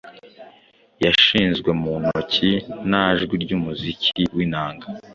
Yashizwe 1.03 1.69
mu 1.81 1.93
ntoki 2.01 2.51
nta 2.89 3.05
jwi 3.19 3.35
ryumuziki 3.43 4.21
winanga 4.35 4.87